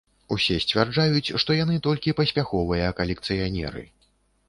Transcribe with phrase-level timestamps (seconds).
[0.35, 3.89] Усе сцвярджаюць, што яны толькі паспяховыя калекцыянеры.